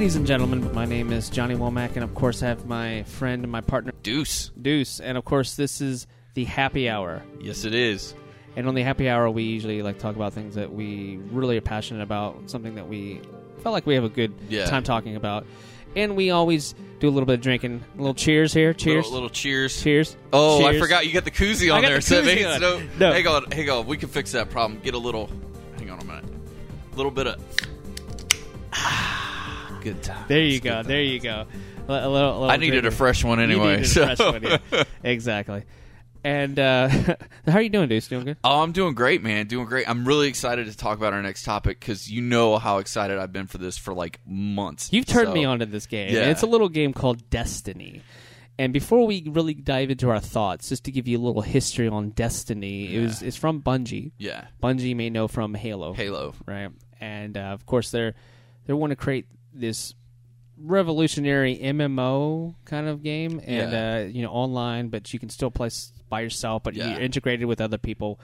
[0.00, 3.42] Ladies and gentlemen, my name is Johnny Womack, and of course, I have my friend
[3.42, 4.50] and my partner, Deuce.
[4.60, 4.98] Deuce.
[4.98, 7.22] And of course, this is the happy hour.
[7.38, 8.14] Yes, it is.
[8.56, 11.60] And on the happy hour, we usually like talk about things that we really are
[11.60, 13.20] passionate about, something that we
[13.62, 14.64] felt like we have a good Yeah.
[14.70, 15.44] time talking about.
[15.94, 17.84] And we always do a little bit of drinking.
[17.98, 18.72] A little cheers here.
[18.72, 19.04] Cheers.
[19.04, 19.82] Little, little cheers.
[19.82, 20.16] Cheers.
[20.32, 21.96] Oh, I forgot you got the koozie on there.
[21.96, 22.58] the so koozie on.
[22.62, 23.12] no, No.
[23.12, 23.86] hang on, hang on.
[23.86, 24.80] We can fix that problem.
[24.82, 25.28] Get a little.
[25.76, 26.24] Hang on a minute.
[26.90, 27.36] A little bit of.
[29.80, 30.24] Good time.
[30.28, 30.82] There you go.
[30.82, 31.46] There you go.
[31.88, 33.80] A, little, a little I needed a fresh one You anyway.
[33.80, 34.04] a so.
[34.04, 34.84] fresh one, yeah.
[35.04, 35.64] Exactly.
[36.22, 36.88] And uh,
[37.46, 38.06] how are you doing, Deuce?
[38.08, 38.36] Doing good?
[38.44, 39.46] Oh, I'm doing great, man.
[39.46, 39.88] Doing great.
[39.88, 43.32] I'm really excited to talk about our next topic because you know how excited I've
[43.32, 44.92] been for this for like months.
[44.92, 46.12] You've turned So- me onto this game.
[46.14, 46.28] Yeah.
[46.30, 48.02] It's a little game called Destiny.
[48.58, 51.88] And before we really dive into our thoughts, just to give you a little history
[51.88, 54.12] on Destiny, it was it's from Bungie.
[54.18, 54.48] Yeah.
[54.62, 56.34] Bungie may know from Halo, Halo.
[56.44, 56.68] right?
[57.00, 58.12] And uh, of course, they're
[58.66, 59.94] they want to create this
[60.62, 63.96] revolutionary MMO kind of game, and Yeah.
[63.96, 65.70] uh, you know, online, but you can still play
[66.08, 66.90] by yourself, but Yeah.
[66.92, 68.20] you're integrated with other people.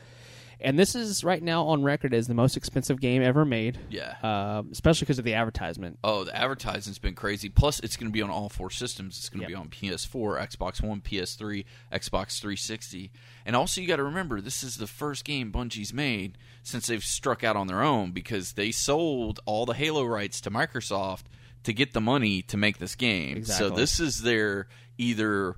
[0.61, 3.79] And this is right now on record as the most expensive game ever made.
[3.91, 4.15] Yeah.
[4.23, 5.99] Um, especially because of the advertisement.
[6.03, 7.49] Oh, the advertising's been crazy.
[7.51, 9.19] Plus, it's going to be on all four systems.
[9.19, 9.49] It's going to Yep.
[9.49, 13.11] be on PS4, Xbox One, PS3, Xbox 360.
[13.45, 17.05] And also, you got to remember, this is the first game Bungie's made since they've
[17.05, 21.25] struck out on their own because they sold all the Halo rights to Microsoft
[21.65, 23.37] to get the money to make this game.
[23.37, 23.69] Exactly.
[23.69, 24.69] So this is their
[24.99, 25.57] either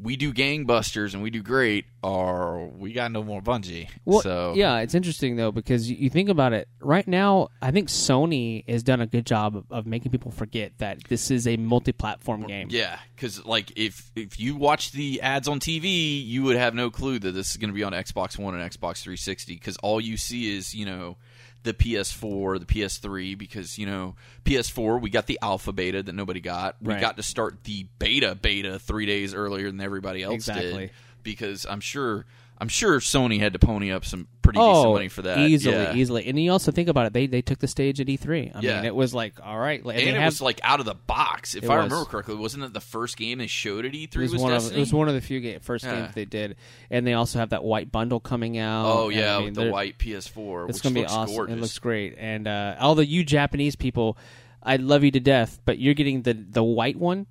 [0.00, 3.88] we do gangbusters and we do great, or we got no more Bungie.
[4.04, 6.68] Well, so yeah, it's interesting though because you, think about it.
[6.80, 10.72] Right now, I think Sony has done a good job of, of making people forget
[10.78, 12.68] that this is a multi-platform game.
[12.70, 16.90] Yeah, because like if if you watch the ads on TV, you would have no
[16.90, 20.00] clue that this is going to be on Xbox One and Xbox 360 because all
[20.00, 21.16] you see is you know
[21.66, 23.36] the PS4, the PS3.
[23.36, 26.76] Because you know PS4, we got the alpha beta that nobody got.
[26.80, 27.00] We Right.
[27.00, 30.86] got to start the beta beta three days earlier than everybody else Exactly.
[30.86, 30.90] did.
[31.22, 32.24] Because I'm sure
[32.58, 35.38] I'm sure Sony had to pony up some pretty decent Oh, money for that.
[35.38, 35.94] easily, Yeah.
[35.94, 36.26] easily.
[36.26, 38.52] And you also think about it; they they took the stage at E3.
[38.54, 38.76] I Yeah.
[38.76, 40.94] mean, it was like, all right, and, And it have- was like out of the
[40.94, 41.54] box.
[41.54, 41.84] If I was.
[41.90, 44.14] remember correctly, wasn't it the first game they showed at E3?
[44.14, 46.02] it was, was one of it was one of the few ga- first Yeah.
[46.02, 46.56] games they did,
[46.90, 48.86] and they also have that white bundle coming out.
[48.86, 51.34] Oh yeah, I mean, with the white PS4, It's gonna be awesome.
[51.34, 51.56] gorgeous.
[51.56, 54.16] It looks great, and uh, all the you Japanese people,
[54.62, 57.26] I love you to death, but you're getting the the white one.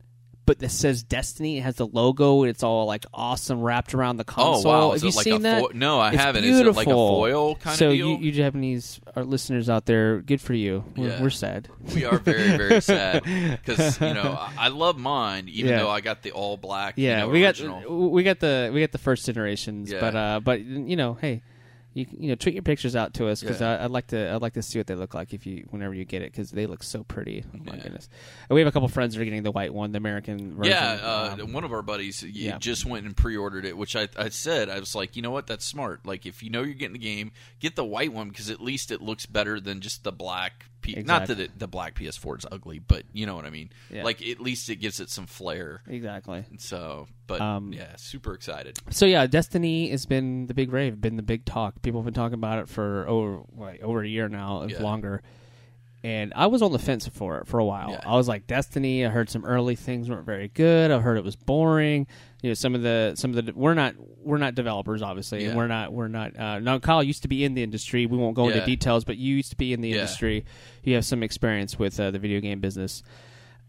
[0.45, 1.57] But that says Destiny.
[1.57, 2.43] It has the logo.
[2.43, 4.45] It's all like awesome wrapped around the console.
[4.45, 4.71] Oh console.
[4.71, 4.87] wow!
[4.89, 5.61] Have Is you like seen a that?
[5.61, 5.99] fo- no?
[5.99, 6.43] I It's haven't.
[6.43, 6.69] Beautiful.
[6.69, 8.07] Is it like a foil kind so of deal?
[8.09, 10.83] you, you Japanese our listeners out there, good for you.
[10.95, 11.21] We're, Yeah.
[11.23, 11.67] we're sad.
[11.95, 13.23] we are very very sad
[13.65, 15.79] because you know I, I love mine even Yeah.
[15.79, 16.97] though I got the all black.
[16.97, 17.81] you Yeah, know, we original.
[17.81, 19.99] got we got the we got the first generations, Yeah.
[19.99, 21.41] but uh, but you know, hey,
[21.95, 23.83] you you know, tweet your pictures out to us because Yeah.
[23.83, 26.05] I'd like to I'd like to see what they look like if you whenever you
[26.05, 27.43] get it because they look so pretty.
[27.47, 27.83] Oh my Yeah.
[27.83, 28.09] goodness,
[28.49, 30.73] and we have a couple friends that are getting the white one, the American version.
[30.73, 32.57] Yeah, uh, Um, one of our buddies yeah.
[32.59, 35.47] just went and pre-ordered it, which I, I said I was like, you know what,
[35.47, 36.05] that's smart.
[36.05, 38.91] Like if you know you're getting the game, get the white one because at least
[38.91, 40.65] it looks better than just the black.
[40.85, 43.71] P- Not that it, the black PS4 is ugly, but you know what I mean.
[43.89, 44.03] Yeah.
[44.03, 45.81] Like at least it gives it some flair.
[45.87, 46.45] exactly.
[46.59, 48.77] So, but Um, yeah, super excited.
[48.91, 51.81] So yeah, Destiny has been the big rave, been the big talk.
[51.81, 54.83] People have been talking about it for over what, over a year now, if Yeah.
[54.83, 55.23] longer.
[56.05, 57.89] And I was on the fence for it for a while.
[57.89, 58.01] Yeah.
[58.05, 59.03] I was like, Destiny.
[59.03, 60.91] I heard some early things weren't very good.
[60.91, 62.05] I heard it was boring.
[62.43, 65.55] You know, some of the some of the we're not we're not developers, obviously, Yeah.
[65.55, 66.37] we're not we're not.
[66.39, 68.05] Uh, now, Kyle used to be in the industry.
[68.05, 69.95] We won't go into details, but you used to be in the Yeah.
[69.95, 70.45] industry.
[70.83, 73.01] You have some experience with uh, the video game business,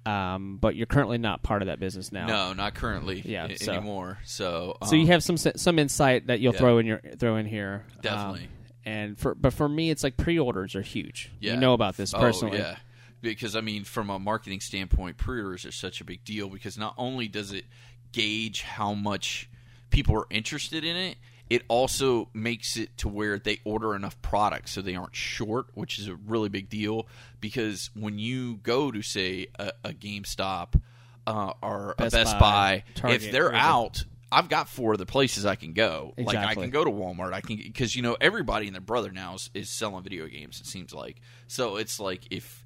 [0.05, 2.27] um, but you're currently not part of that business now.
[2.27, 4.19] No, not currently Yeah, a- so- anymore.
[4.25, 6.59] So, So you um, have some some insight that you'll Yeah.
[6.61, 7.85] throw in your throw in here.
[8.03, 8.43] Definitely.
[8.43, 8.49] Um,
[8.87, 11.31] and for but for me, it's like pre-orders are huge.
[11.41, 11.55] Yeah.
[11.55, 12.59] You know about this Oh, personally.
[12.59, 12.77] yeah.
[13.21, 16.95] Because I mean, from a marketing standpoint, pre-orders are such a big deal because not
[16.97, 17.65] only does it
[18.13, 19.51] gauge how much
[19.91, 21.17] people are interested in it,
[21.51, 25.99] it also makes it to where they order enough products so they aren't short, which
[25.99, 27.07] is a really big deal.
[27.41, 30.81] Because when you go to say a, a GameStop
[31.27, 34.05] uh, or Best a Best Buy, Buy, Target, if they're out.
[34.31, 36.15] I've got four other places I can go.
[36.19, 37.33] Like I can go to Walmart.
[37.33, 40.61] I can because you know everybody and their brother now is, is selling video games.
[40.61, 41.77] It seems like so.
[41.77, 42.65] It's like if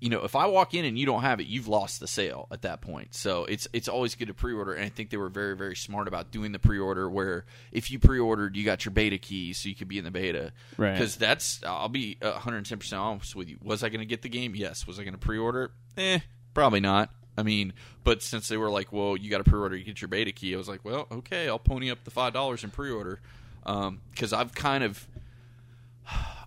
[0.00, 2.48] you know if I walk in and you don't have it, you've lost the sale
[2.50, 3.14] at that point.
[3.14, 4.74] So it's it's always good to pre-order.
[4.74, 7.08] And I think they were very very smart about doing the pre-order.
[7.08, 10.10] Where if you pre-ordered, you got your beta key, so you could be in the
[10.10, 10.52] beta.
[10.76, 10.92] Right.
[10.92, 13.56] Because that's I'll be 110 percent honest with you.
[13.62, 14.54] Was I going to get the game?
[14.54, 14.86] Yes.
[14.86, 15.72] Was I going to pre-order?
[15.96, 16.00] it?
[16.00, 16.18] Eh,
[16.52, 17.10] probably not.
[17.36, 17.72] I mean,
[18.04, 20.54] but since they were like, "Well, you got to pre-order, you get your beta key,"
[20.54, 23.20] I was like, "Well, okay, I'll pony up the five dollars in pre-order,"
[23.66, 25.06] um, because I've kind of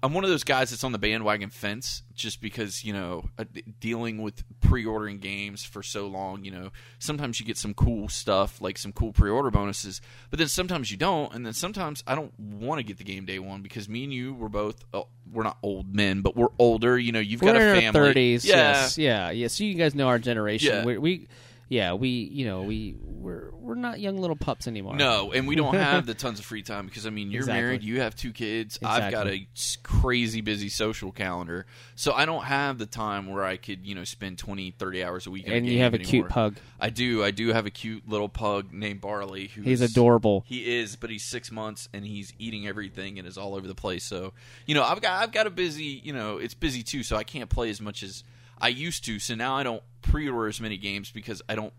[0.04, 3.46] I'm one of those guys that's on the bandwagon fence just because, you know, uh,
[3.80, 8.10] dealing with pre ordering games for so long, you know, sometimes you get some cool
[8.10, 11.34] stuff, like some cool pre order bonuses, but then sometimes you don't.
[11.34, 14.14] And then sometimes I don't want to get the game day one because me and
[14.14, 17.00] you were both, uh, we're not old men, but we're older.
[17.00, 18.00] You know, you've We're got in a our family.
[18.00, 18.44] thirties.
[18.44, 18.56] Yeah.
[18.56, 19.48] Yes, yeah, yeah.
[19.48, 20.74] So you guys know our generation.
[20.74, 20.84] Yeah.
[20.86, 21.28] We, we,
[21.70, 24.96] yeah, we, you know, we we're we're not young little pups anymore.
[24.96, 27.62] No, and we don't have the tons of free time because I mean you're Exactly.
[27.62, 28.78] married, you have two kids.
[28.84, 29.48] I've got a
[29.82, 31.66] crazy busy social calendar,
[31.96, 35.28] so I don't have the time where I could you know spend 20, 30 hours
[35.28, 35.46] a week.
[35.48, 36.10] and a you have a anymore.
[36.10, 36.56] cute pug.
[36.80, 37.24] I do.
[37.24, 39.48] I do have a cute little pug named Barley.
[39.48, 40.44] Who's, He's adorable.
[40.48, 43.76] He is, but he's six months and he's eating everything and is all over the
[43.76, 44.04] place.
[44.04, 44.34] So
[44.66, 46.02] you know, I've got I've got a busy.
[46.04, 48.24] You know, it's busy too, so I can't play as much as
[48.64, 49.20] I used to.
[49.20, 51.74] So now I don't pre-order as many games because I don't.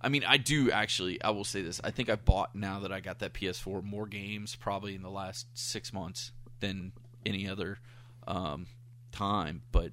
[0.00, 1.22] I mean, I do actually.
[1.22, 1.82] I will say this.
[1.84, 5.10] I think I bought now that I got that PS4 more games probably in the
[5.10, 6.92] last six months than
[7.26, 7.78] any other
[8.26, 8.66] um,
[9.12, 9.62] time.
[9.70, 9.92] But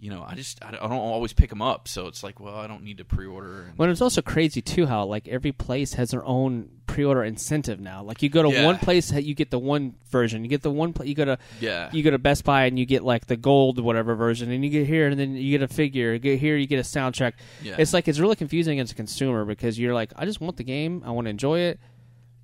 [0.00, 1.88] you know, I just I don't always pick them up.
[1.88, 3.62] So it's like, well, I don't need to pre-order.
[3.68, 7.80] And, Well, it's also crazy too how like every place has their own pre-order incentive
[7.80, 8.02] now.
[8.02, 8.64] Like you go to Yeah.
[8.64, 10.42] one place, you get the one version.
[10.44, 10.92] You get the one.
[10.92, 13.36] Pla- you go to yeah, you go to Best Buy and you get like the
[13.36, 16.12] gold whatever version, and you get here and then you get a figure.
[16.12, 17.32] You get here, you get a soundtrack.
[17.62, 17.76] yeah.
[17.78, 20.64] It's like it's really confusing as a consumer because you're like, I just want the
[20.64, 21.80] game, I want to enjoy it.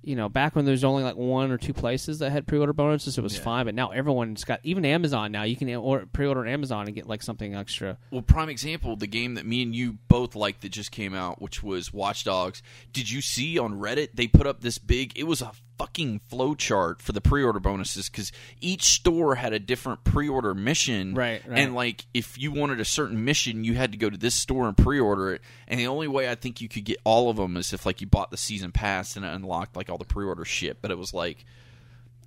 [0.05, 3.17] You know, back when there's only like one or two places that had pre-order bonuses,
[3.17, 3.43] it was Yeah.
[3.43, 3.65] fine.
[3.65, 5.31] But now everyone's got even Amazon.
[5.31, 7.97] Now you can or, pre-order on Amazon and get like something extra.
[8.11, 11.41] Well, prime example, the game that me and you both liked that just came out,
[11.41, 12.61] which was Watch Dogs.
[12.93, 15.11] Did you see on Reddit they put up this big?
[15.15, 18.31] It was a fucking flow chart for the pre-order bonuses because
[18.61, 21.13] each store had a different pre-order mission.
[21.13, 21.59] Right, right.
[21.59, 24.67] And like, if you wanted a certain mission, you had to go to this store
[24.67, 25.41] and pre-order it.
[25.67, 28.01] And the only way I think you could get all of them is if like
[28.01, 30.81] you bought the season pass and it unlocked like all the pre-order shit.
[30.81, 31.45] But it was like.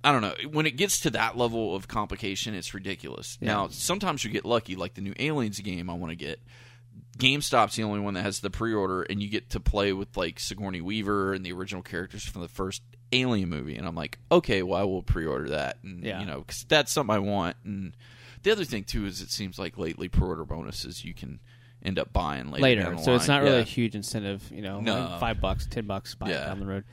[0.01, 0.33] I don't know.
[0.49, 3.37] When it gets to that level of complication, it's ridiculous.
[3.41, 3.47] Yeah.
[3.47, 6.39] Now, sometimes you get lucky, like the new Aliens game I want to get.
[7.19, 10.39] GameStop's the only one that has the pre-order, and you get to play with like
[10.39, 12.81] Sigourney Weaver and the original characters from the first
[13.11, 13.75] Alien movie.
[13.75, 16.19] And I'm like, okay, well, I will pre-order that, and Yeah.
[16.21, 17.57] you know, because that's something I want.
[17.65, 17.93] And
[18.43, 21.39] the other thing too is it seems like lately pre-order bonuses you can
[21.83, 22.61] end up buying later.
[22.89, 22.97] later.
[23.03, 23.61] So it's not really Yeah.
[23.61, 24.99] a huge incentive, you know, No.
[24.99, 26.45] like five bucks, ten bucks, buy Yeah.
[26.45, 26.83] down the road.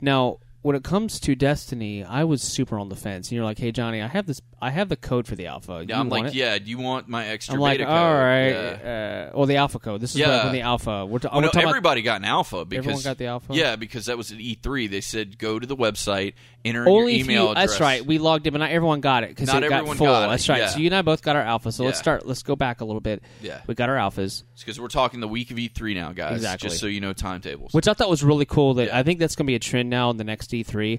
[0.00, 3.28] Now, when it comes to Destiny, I was super on the fence.
[3.28, 4.40] And you're like, "Hey, Johnny, I have this.
[4.62, 5.84] I have the code for the alpha.
[5.88, 6.58] Yeah, You I'm like, it?" yeah.
[6.58, 8.22] Do you want my extra I'm like, beta all code?
[8.22, 8.48] right.
[8.50, 9.28] Yeah.
[9.32, 10.00] Uh, well, the alpha code.
[10.02, 10.44] This is Yeah.
[10.44, 11.06] when the alpha.
[11.06, 13.26] We're, ta- Well, we're no, talking about everybody got an alpha because everyone got the
[13.26, 13.54] alpha.
[13.54, 14.90] Yeah, because that was at E3.
[14.90, 17.70] They said go to the website, enter Only your email you, address.
[17.70, 18.04] That's right.
[18.04, 20.06] We logged in, but not everyone got it because it got full.
[20.06, 20.58] got it, That's right.
[20.58, 20.66] yeah.
[20.68, 21.72] So you and I both got our alpha.
[21.72, 22.26] So let's start.
[22.26, 23.22] Let's go back a little bit.
[23.40, 26.36] Yeah, We got our alphas, because we're talking the week of E3 now, guys.
[26.36, 26.68] Exactly.
[26.68, 27.72] Just so you know timetables.
[27.72, 28.74] which I thought was really cool.
[28.74, 28.94] That.
[28.94, 30.98] I think that's going to be a trend now in the next E3.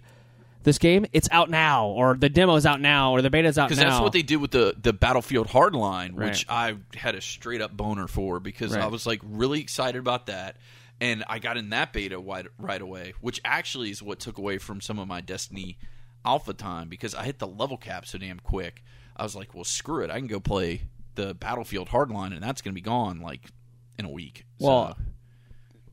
[0.64, 3.68] This game, it's out now, or the demo's out now, or the beta's out now.
[3.70, 7.62] Because that's what they did with the the Battlefield Hardline, which I had a straight
[7.62, 10.58] up boner for because I was like really excited about that,
[11.00, 14.60] and I got in that beta right, right away, which actually is what took away
[14.60, 15.80] from some of my Destiny
[16.24, 18.84] alpha time because I hit the level cap so damn quick.
[19.18, 20.84] I was like, well, screw it, I can go play
[21.16, 23.50] the Battlefield Hardline, and that's going to be gone like
[23.98, 24.46] in a week.
[24.60, 25.04] Well, so,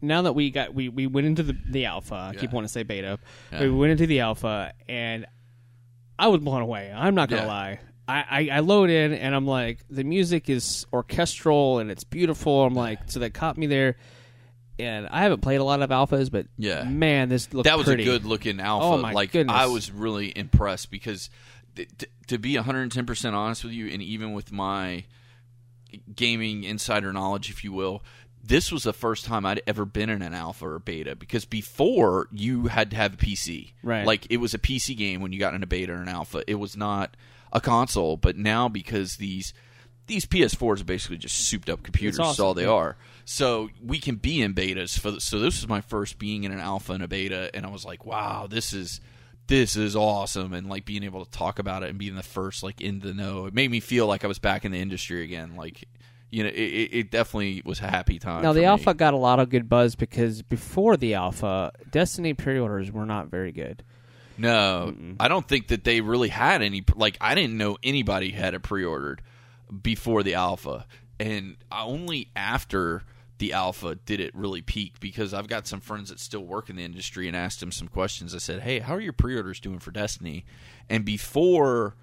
[0.01, 2.15] now that we got we, we went into the the alpha.
[2.15, 2.55] I keep Yeah.
[2.55, 3.19] wanting to say beta.
[3.53, 3.61] Yeah.
[3.63, 5.27] We went into the alpha, and
[6.19, 6.93] I was blown away.
[6.95, 7.49] I'm not gonna Yeah.
[7.49, 7.81] lie.
[8.11, 12.65] I, I, I load in and I'm like the music is orchestral and it's beautiful.
[12.65, 13.97] I'm like so that caught me there.
[14.81, 16.85] And I haven't played a lot of alphas, but Yeah.
[16.85, 18.05] man, this looked that was pretty.
[18.05, 18.87] a good looking alpha.
[18.87, 19.55] Oh, my like goodness.
[19.55, 21.29] I was really impressed because
[21.77, 25.05] th- t- to be 110 percent honest with you, and even with my
[26.15, 28.03] gaming insider knowledge, if you will,
[28.43, 31.15] this was the first time I'd ever been in an alpha or beta.
[31.17, 34.07] Because before you had to have a PC, Right.
[34.07, 36.43] Like it was a PC game when you got in a beta or an alpha.
[36.47, 37.17] It was not
[37.53, 38.17] a console.
[38.17, 39.53] But now because these
[40.07, 42.19] these PS4s are basically just souped up computers.
[42.19, 42.71] awesome, That's all they yeah.
[42.71, 42.97] are.
[43.27, 44.99] So we can be in betas.
[44.99, 47.67] For the, so this was my first being in an alpha and a beta, and
[47.67, 49.03] I was like, wow, this is
[49.49, 52.63] this is awesome, and like being able to talk about it and being the first
[52.63, 53.45] like in the know.
[53.47, 55.57] It made me feel like I was back in the industry again.
[55.57, 55.85] Like
[56.31, 58.43] you know, it, it it definitely was a happy time.
[58.43, 58.67] Now the me.
[58.67, 63.29] alpha got a lot of good buzz because before the alpha, Destiny pre-orders were not
[63.29, 63.83] very good.
[64.37, 66.85] No, I don't think that they really had any.
[66.95, 69.21] Like, I didn't know anybody had it pre-ordered
[69.83, 70.87] before the alpha,
[71.19, 73.03] and only after
[73.39, 75.01] the alpha did it really peak.
[75.01, 77.89] Because I've got some friends that still work in the industry, and asked them some
[77.89, 78.33] questions.
[78.33, 80.45] I said, "Hey, how are your pre-orders doing for Destiny?"
[80.89, 81.97] And before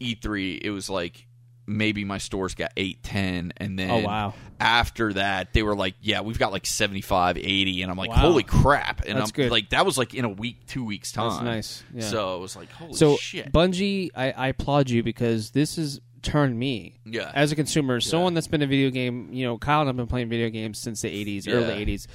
[0.00, 1.27] E3, it was like
[1.68, 4.34] maybe my stores got 8 10 and oh, then Oh, wow.
[4.58, 8.16] after that they were like yeah we've got like 75 80 and i'm like Wow.
[8.16, 9.50] holy crap and That's i'm good.
[9.52, 12.02] like that was like in a week two weeks time That's nice, yeah.
[12.02, 16.00] so it was like holy So shit Bungie, I, I applaud you because this has
[16.22, 17.30] turned me Yeah.
[17.34, 19.28] as a consumer, someone that's been a video game.
[19.32, 21.54] You know, Kyle and I've been playing video games since the '80s, Yeah.
[21.54, 22.06] early '80s.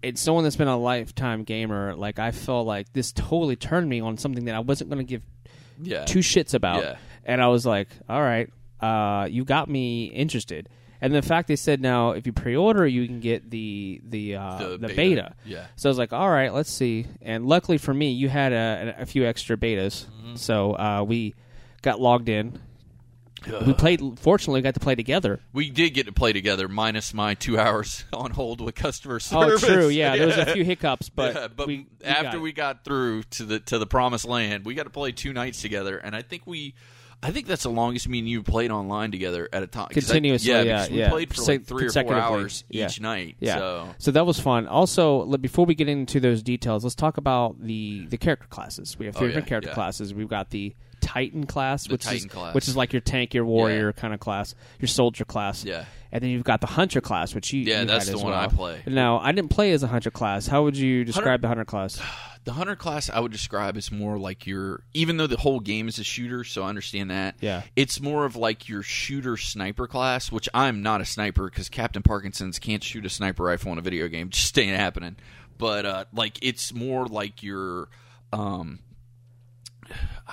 [0.00, 1.94] It's someone that's been a lifetime gamer.
[1.96, 5.08] Like I felt like this totally turned me on something that I wasn't going to
[5.10, 5.22] give
[5.82, 6.96] yeah two shits about, Yeah.
[7.24, 8.48] and I was like, all right,
[8.82, 10.68] uh, you got me interested.
[11.00, 14.58] And the fact they said now, if you pre-order, you can get the the uh,
[14.58, 14.94] The the, beta.
[14.96, 15.34] beta.
[15.44, 15.66] Yeah.
[15.74, 17.06] So I was like, all right, let's see.
[17.20, 20.36] And luckily for me, you had a, a few extra betas, Mm-hmm.
[20.36, 21.34] so uh, we
[21.82, 22.60] got logged in.
[23.66, 24.00] We played.
[24.20, 25.40] Fortunately, we got to play together.
[25.52, 29.64] we did get to play together minus my two hours on hold with customer service.
[29.64, 29.88] Oh, true.
[29.88, 32.84] Yeah, there was a few hiccups, but, Yeah, but we, we after got we got
[32.84, 36.14] through to the to the promised land, we got to play two nights together, and
[36.14, 36.74] I think we,
[37.24, 40.10] I think that's the longest me and you played online together at a time 'Cause
[40.10, 41.08] I- Continuously, yeah, yeah, we yeah.
[41.10, 42.86] played for like three or four hours yeah.
[42.86, 43.36] each night.
[43.38, 43.92] Yeah.
[43.98, 44.66] So that was fun.
[44.66, 48.98] Also, before we get into those details, let's talk about the the character classes.
[48.98, 50.12] We have oh, three Oh, different character classes.
[50.12, 52.54] We've got the Titan class, The which Titan is class.
[52.54, 55.64] which is like your tank, your warrior kind of class, your soldier class.
[55.64, 55.84] Yeah.
[56.10, 58.22] And then you've got the hunter class, which you Yeah, you that's had the as
[58.24, 58.40] one well.
[58.40, 58.82] I play.
[58.86, 60.46] Now, I didn't play as a hunter class.
[60.46, 62.00] How would you describe the hunter class?
[62.44, 65.88] the hunter class, I would describe as more like your, even though the whole game
[65.88, 67.36] is a shooter, so I understand that.
[67.40, 67.62] Yeah.
[67.76, 72.02] it's more of like your shooter sniper class, which I'm not a sniper because Captain
[72.02, 74.28] Parkinson's can't shoot a sniper rifle in a video game.
[74.30, 75.16] Just ain't happening.
[75.56, 77.88] But uh, like it's more like your
[78.32, 78.80] um,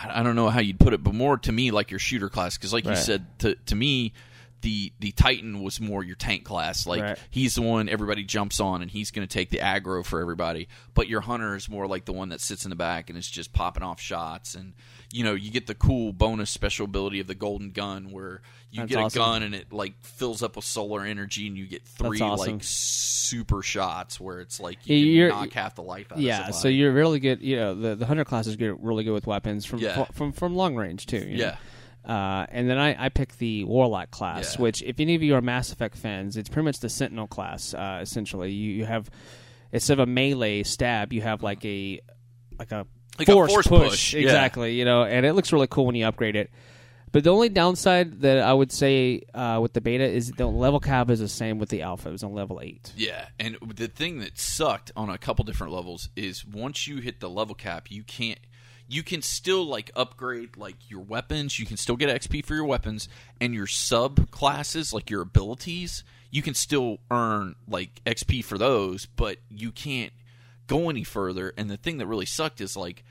[0.07, 2.57] I don't know how you'd put it, but more to me like your shooter class
[2.57, 4.13] because, like you said, to to me,
[4.61, 6.85] the the Titan was more your tank class.
[6.87, 7.17] Like Right.
[7.29, 10.67] he's the one everybody jumps on, and he's going to take the aggro for everybody.
[10.93, 13.29] But your hunter is more like the one that sits in the back and is
[13.29, 14.55] just popping off shots.
[14.55, 14.73] And
[15.11, 18.81] you know, you get the cool bonus special ability of the golden gun, where you
[18.81, 19.21] That's get awesome.
[19.21, 22.53] a gun and it like fills up with solar energy, and you get three awesome.
[22.55, 26.17] like super shots where it's like you Yeah, can you're- knock half the life out.
[26.19, 27.41] of Yeah, so you're really good.
[27.41, 30.05] You know, the the hunter class is good, really good with weapons from Yeah.
[30.13, 31.17] from from long range too.
[31.27, 31.43] you know?
[31.45, 31.55] Yeah.
[32.05, 34.61] Uh, and then I, I picked the warlock class, Yeah.
[34.61, 37.73] which if any of you are Mass Effect fans, it's pretty much the Sentinel class.
[37.73, 39.09] Uh, essentially, you, you have
[39.71, 41.99] instead of a melee stab, you have like a
[42.57, 42.87] like a
[43.19, 44.21] Like force, force push, push, yeah.
[44.21, 44.73] exactly.
[44.75, 46.49] You know, and it looks really cool when you upgrade it.
[47.11, 50.79] But the only downside that I would say uh, with the beta is the level
[50.79, 52.09] cap is the same with the alpha.
[52.09, 52.93] It was on level eight.
[52.95, 57.19] Yeah, and the thing that sucked on a couple different levels is once you hit
[57.19, 58.39] the level cap, you can't.
[58.87, 61.59] You can still like upgrade like your weapons.
[61.59, 63.07] You can still get XP for your weapons
[63.39, 66.03] and your sub classes, like your abilities.
[66.31, 70.11] You can still earn like XP for those, but you can't
[70.69, 71.53] go any further.
[71.57, 73.03] And the thing that really sucked is like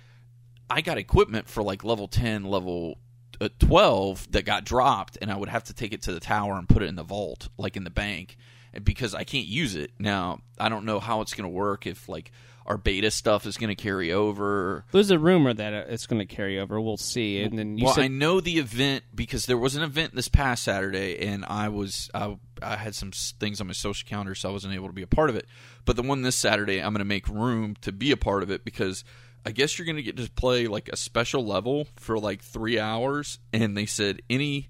[0.71, 2.99] I got equipment for like level 10, level
[3.41, 6.55] uh, 12 that got dropped, and I would have to take it to the tower
[6.55, 8.37] and put it in the vault, like in the bank,
[8.83, 9.93] because I can't use it.
[9.99, 12.33] Now, I don't know how it's going to work if like
[12.69, 14.85] our beta stuff is going to carry over.
[14.93, 16.79] There's a rumor that it's going to carry over.
[16.79, 17.41] We'll see.
[17.41, 20.29] And then you well, said I know the event because there was an event this
[20.29, 24.51] past Saturday, and I was I, I had some things on my social calendar, so
[24.51, 25.47] I wasn't able to be a part of it.
[25.87, 28.51] But the one this Saturday, I'm going to make room to be a part of
[28.51, 29.03] it because
[29.47, 32.79] I guess you're going to get to play like a special level for like three
[32.79, 34.69] hours, and they said any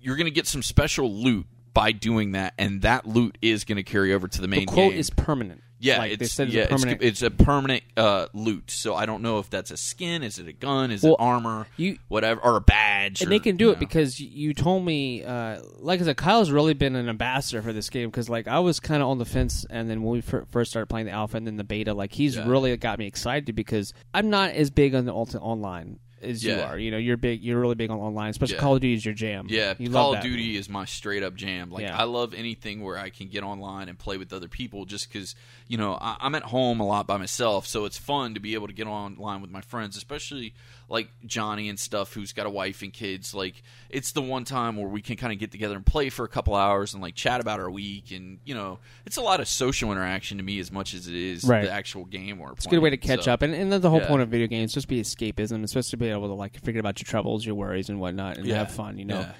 [0.00, 1.46] you're going to get some special loot
[1.78, 4.66] by doing that, and that loot is going to carry over to the the main
[4.66, 4.98] quote game.
[4.98, 5.62] is permanent.
[5.80, 7.02] Yeah, like it's, they said, it's yeah, a permanent.
[7.02, 8.68] it's, it's a permanent uh, loot.
[8.72, 11.20] So I don't know if that's a skin, is it a gun, is Well, it
[11.20, 13.20] armor, you- whatever, or a badge.
[13.22, 13.78] and or, they can do you it know.
[13.78, 17.90] because you told me, uh, like I said, Kyle's really been an ambassador for this
[17.90, 20.46] game because like I was kind of on the fence, and then when we fir-
[20.50, 22.48] first started playing the alpha and then the beta, like he's Yeah.
[22.48, 26.54] really got me excited because I'm not as big on the ulti- online as you
[26.54, 26.78] are.
[26.78, 28.60] You know, you're big, you're really big on online, especially Yeah.
[28.60, 29.46] Call of Duty is your jam.
[29.48, 30.22] Yeah, you Call love of.
[30.24, 31.70] Duty is my straight up jam.
[31.70, 31.98] Like Yeah.
[31.98, 35.34] I love anything where I can get online and play with other people, just because
[35.66, 38.54] you know I, I'm at home a lot by myself, so it's fun to be
[38.54, 40.54] able to get online with my friends, especially
[40.90, 43.34] like Johnny and stuff, who's got a wife and kids.
[43.34, 46.24] Like it's the one time where we can kind of get together and play for
[46.24, 49.40] a couple hours and like chat about our week, and you know it's a lot
[49.40, 51.64] of social interaction to me as much as it is Right.
[51.64, 52.38] the actual game.
[52.38, 54.08] We're It's a good way to catch up, and, and that's the whole Yeah.
[54.08, 55.62] point of video games, is just be escapism.
[55.62, 58.38] It's supposed to be able to like forget about your troubles, your worries, and whatnot,
[58.38, 58.56] and Yeah.
[58.56, 58.96] have fun.
[58.98, 59.20] You know.
[59.20, 59.32] Yeah.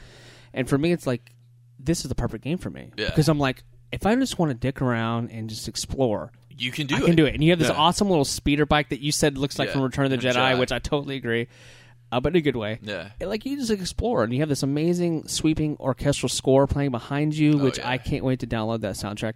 [0.53, 1.33] And for me, it's like
[1.79, 3.07] this is the perfect game for me Yeah.
[3.07, 3.63] because I'm like,
[3.93, 7.05] if I just want to dick around and just explore, You can do I it.
[7.07, 7.35] can do it.
[7.35, 7.75] And you have this Yeah.
[7.77, 9.75] awesome little speeder bike that you said looks like Yeah.
[9.75, 10.59] from Return of the Jedi, Jedi.
[10.59, 11.47] which I totally agree,
[12.11, 12.79] uh, but in a good way.
[12.83, 13.11] Yeah.
[13.21, 17.35] And, like you just explore, and you have this amazing sweeping orchestral score playing behind
[17.37, 17.91] you, which Oh, yeah.
[17.91, 19.35] I can't wait to download that soundtrack.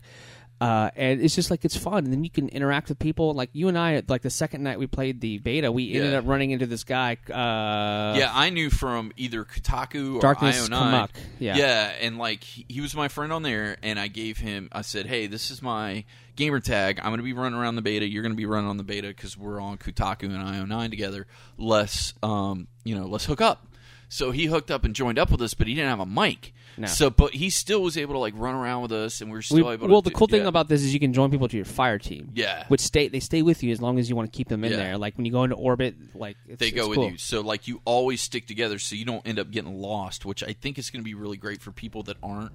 [0.62, 3.35] Uh, and it's just like it's fun, and then you can interact with people.
[3.35, 6.19] Like you and I, like the second night we played the beta, we ended Yeah.
[6.19, 7.16] up running into this guy.
[7.28, 10.71] Uh, yeah, I knew from either Kotaku or Darkness IO9.
[10.92, 11.09] Kamuk,
[11.40, 11.57] yeah.
[11.57, 14.69] yeah, and like he, he was my friend on there, and I gave him.
[14.71, 16.04] I said, "Hey, this is my
[16.37, 16.99] gamer tag.
[17.00, 18.07] I'm going to be running around the beta.
[18.09, 21.26] You're going to be running on the beta because we're on Kotaku and IO9 together.
[21.59, 23.66] Let's, um, you know, let's hook up."
[24.09, 26.52] So he hooked up and joined up with us, but he didn't have a mic.
[26.76, 26.86] No.
[26.86, 29.42] So, but he still was able to like run around with us, and we were
[29.42, 29.88] still We- able.
[29.88, 30.48] well, to the do- cool thing yeah.
[30.48, 32.30] about this is you can join people to your fire team.
[32.34, 32.64] Yeah.
[32.68, 34.70] which stay they stay with you as long as you want to keep them in
[34.72, 34.76] Yeah.
[34.78, 34.98] there.
[34.98, 37.10] Like when you go into orbit, like it's, they go with cool.
[37.10, 37.18] you.
[37.18, 40.24] So like you always stick together, so you don't end up getting lost.
[40.24, 42.52] Which I think is going to be really great for people that aren't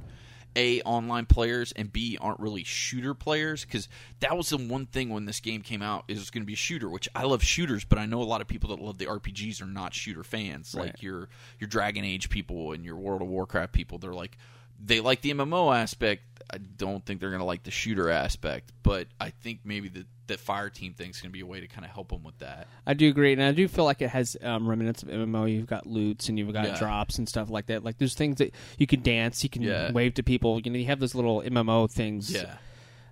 [0.58, 3.88] a online players and b aren't really shooter players because
[4.20, 6.48] that was the one thing when this game came out is it was going to
[6.48, 8.82] be a shooter which i love shooters but i know a lot of people that
[8.84, 10.88] love the rpgs are not shooter fans Right.
[10.88, 14.38] like your your dragon age people and your world of warcraft people they're like
[14.84, 18.72] they like the mmo aspect i don't think they're going to like the shooter aspect
[18.84, 21.62] but i think maybe the that fire team thing is going to be a way
[21.62, 24.02] to kind of help them with that I do agree, and I do feel like
[24.02, 25.50] it has um, remnants of MMO.
[25.50, 26.78] You've got loots and you've got Yeah.
[26.78, 27.84] drops and stuff like that.
[27.86, 29.90] Like there's things that you can dance, you can Yeah.
[29.94, 30.60] wave to people.
[30.62, 32.30] You know, you have those little MMO things.
[32.30, 32.58] yeah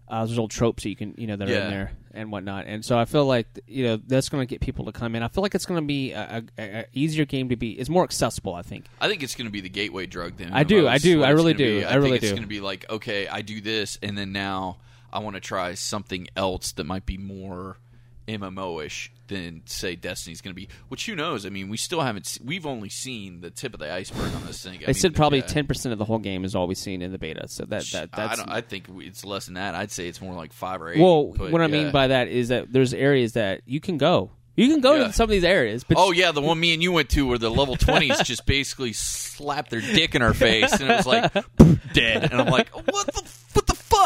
[0.08, 1.66] uh, those little tropes that you can, you know, that are Yeah.
[1.66, 2.66] in there and whatnot.
[2.68, 5.24] And so I feel like you know that's going to get people to come in.
[5.24, 7.72] I feel like it's going to be a, a, a easier game to be.
[7.72, 8.54] It's more accessible.
[8.54, 8.86] I think.
[9.02, 10.38] I think it's going to be the gateway drug.
[10.38, 12.48] Then I do, I do, I really do, I, I really think it's going to
[12.48, 14.78] be like, okay, I do this, and then now
[15.12, 17.78] I want to try something else that might be more
[18.28, 20.70] MMO-ish than say Destiny's going to be.
[20.90, 21.46] Which who knows?
[21.46, 22.26] I mean, we still haven't.
[22.28, 24.76] se- We've only seen the tip of the iceberg on this thing.
[24.76, 27.02] I They mean, said probably ten percent of the whole game is all we've seen
[27.02, 27.48] in the beta.
[27.48, 29.74] So that that I, that's don't, I think it's less than that.
[29.76, 31.00] I'd say it's more like five or eight.
[31.00, 31.34] well.
[31.36, 31.84] but what I yeah.
[31.84, 34.32] mean by that is that there's areas that you can go.
[34.58, 35.08] You can go Yeah.
[35.08, 37.28] to some of these areas, but Oh yeah, the one me and you went to
[37.28, 41.06] where the level twenties just basically slapped their dick in our face, and it was
[41.06, 41.34] like
[41.94, 42.32] dead.
[42.32, 43.22] And I'm like, what the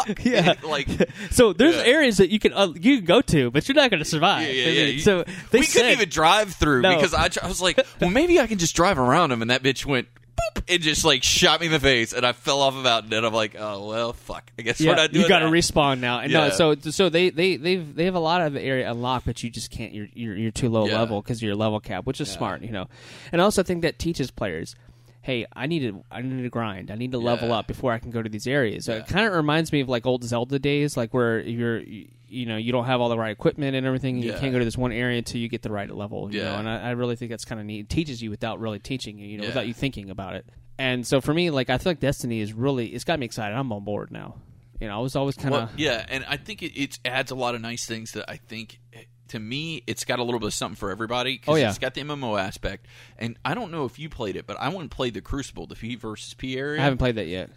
[0.06, 0.20] fuck?
[0.26, 0.54] Yeah.
[0.64, 0.88] like
[1.32, 1.82] so there's Yeah.
[1.84, 4.48] and that you can uh, you can go to, but you're not going to survive.
[4.48, 4.86] Yeah, yeah, I yeah.
[4.86, 6.96] mean, You- So they we said, couldn't even drive through No.
[6.96, 9.64] because I, I was like, well, maybe I can just drive around him, and that
[9.64, 10.08] bitch went.
[10.56, 13.12] Boop, it just like shot me in the face, and I fell off a mountain.
[13.12, 14.50] And I'm like, "Oh well, fuck.
[14.58, 16.20] I guess yeah, we're not doing you got to respawn now.
[16.22, 19.26] And no, so so they they they they have a lot of the area unlocked,
[19.26, 19.94] but you just can't.
[19.94, 20.98] You're you're, you're too low Yeah.
[20.98, 22.88] level because you're level cap, which is smart, you know.
[23.34, 24.78] And also, I also think that teaches players.
[25.22, 26.04] Hey, I need to.
[26.10, 26.92] I need to grind.
[26.92, 27.56] I need to level Yeah.
[27.60, 28.86] up before I can go to these areas.
[28.86, 29.00] So Yeah.
[29.00, 32.46] it kind of reminds me of like old Zelda days, like where you're, you, you
[32.46, 34.16] know, you don't have all the right equipment and everything.
[34.16, 36.32] And You can't go to this one area until you get the right level.
[36.34, 36.46] You Yeah.
[36.52, 37.82] know, and I, I really think that's kind of neat.
[37.82, 39.28] It teaches you without really teaching you.
[39.28, 39.50] You know, Yeah.
[39.50, 40.46] without you thinking about it.
[40.78, 42.88] And so for me, like I feel like Destiny is really.
[42.88, 43.54] It's got me excited.
[43.56, 44.36] I'm on board now.
[44.80, 45.62] You know, I was always kind of.
[45.64, 48.38] Well, yeah, and I think it, it adds a lot of nice things that I
[48.38, 48.80] think.
[48.94, 51.42] Eh, To me, it's got a little bit of something for everybody.
[51.48, 51.70] Oh, yeah.
[51.70, 52.86] it's got the MMO aspect,
[53.18, 55.68] and I don't know if you played it, but I went and played the Crucible,
[55.68, 56.80] the P versus P area.
[56.80, 57.50] I haven't played that yet.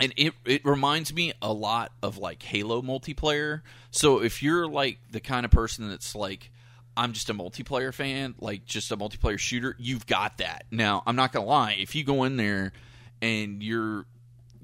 [0.00, 3.62] and it it reminds me a lot of like Halo multiplayer.
[3.90, 6.50] So if you're like the kind of person that's like
[6.96, 10.64] I'm just a multiplayer fan, like just a multiplayer shooter, you've got that.
[10.70, 12.72] Now, I'm not going to lie, if you go in there
[13.20, 14.06] and you're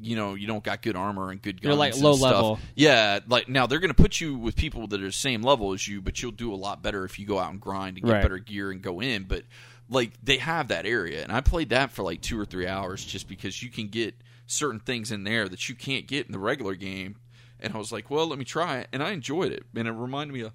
[0.02, 1.70] you know, you don't got good armor and good guns.
[1.70, 2.32] You're, like, low stuff.
[2.32, 2.58] level.
[2.74, 5.72] Yeah, like now they're going to put you with people that are the same level
[5.72, 8.06] as you, but you'll do a lot better if you go out and grind and
[8.06, 8.22] get Right.
[8.22, 9.24] better gear and go in.
[9.24, 9.44] But
[9.88, 13.04] like they have that area, and I played that for like two or three hours
[13.04, 14.14] just because you can get
[14.46, 17.16] certain things in there that you can't get in the regular game.
[17.60, 19.92] And I was like, well, let me try it, and I enjoyed it, and it
[19.92, 20.52] reminded me of.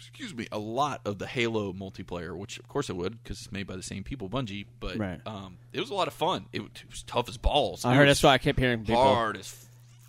[0.00, 3.52] Excuse me, a lot of the Halo multiplayer, which of course it would because it's
[3.52, 4.64] made by the same people, Bungie.
[4.80, 5.20] But Right.
[5.26, 6.46] um, it was a lot of fun.
[6.52, 7.84] It, was- it was tough as balls.
[7.84, 9.02] I It heard that's why I kept hearing people.
[9.02, 9.66] hard as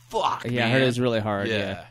[0.10, 0.46] fuck.
[0.46, 0.72] Yeah, I man.
[0.80, 1.48] heard it's really hard.
[1.48, 1.58] Yeah.
[1.58, 1.86] Yeah.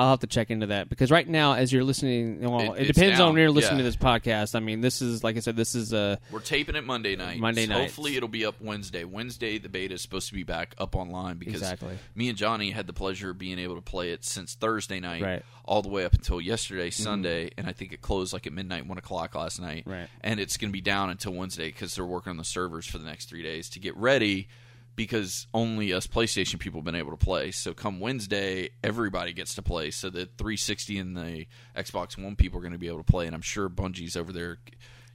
[0.00, 2.86] I'll have to check into that because right now, as you're listening, well, It- it,
[2.94, 3.84] depends down, on when you're listening yeah.
[3.84, 4.54] to this podcast.
[4.54, 7.38] I mean, this is like I said, this is uh, We're taping it Monday night.
[7.38, 7.80] Monday night.
[7.82, 9.04] Hopefully, it'll be up Wednesday.
[9.04, 11.98] Wednesday, the beta is supposed to be back up online because Exactly.
[12.14, 15.22] me and Johnny had the pleasure of being able to play it since Thursday night,
[15.22, 15.38] Right.
[15.40, 15.60] Mm-hmm.
[15.64, 18.86] all the way up until yesterday, Sunday, and I think it closed like at midnight,
[18.86, 19.84] one o'clock last night.
[19.86, 20.08] Right.
[20.22, 22.98] And it's going to be down until Wednesday because they're working on the servers for
[22.98, 24.48] the next three days to get ready.
[24.96, 27.52] Because only us PlayStation people have been able to play.
[27.52, 29.90] So come Wednesday, everybody gets to play.
[29.90, 33.26] So the 360 and the Xbox One people are going to be able to play.
[33.26, 34.58] And I'm sure Bungie's over there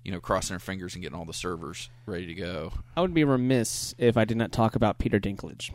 [0.06, 2.72] you know, crossing their fingers and getting all the servers ready to go.
[2.96, 5.72] I would be remiss if I did not talk about Peter Dinklage.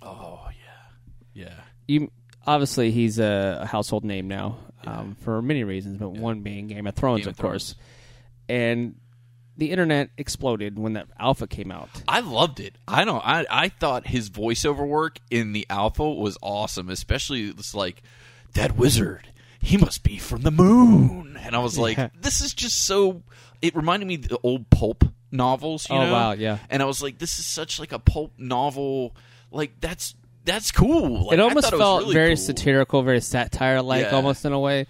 [0.00, 0.46] Oh
[1.34, 2.10] yeah, yeah, You
[2.46, 6.94] obviously he's a, household name now um, for many reasons, but one being Game of
[6.94, 7.74] Thrones, Game of of course.
[8.48, 8.94] And
[9.56, 11.88] the internet exploded when that alpha came out.
[12.08, 12.76] I loved it.
[12.88, 13.24] I don't.
[13.24, 18.02] I I thought his voiceover work in the alpha was awesome, especially it's like
[18.54, 19.28] that wizard.
[19.60, 22.08] He must be from the moon, and I was like, Yeah.
[22.20, 23.22] this is just so.
[23.62, 25.88] It reminded me of the old pulp novels.
[25.88, 26.12] You Oh, know?
[26.12, 26.58] wow, yeah.
[26.68, 29.14] And I was like, this is such like a pulp novel.
[29.50, 30.14] Like that's
[30.44, 31.24] that's cool.
[31.26, 32.44] Like, it almost felt was really very cool.
[32.44, 34.10] satirical, very satire like, Yeah.
[34.16, 34.86] almost in a way.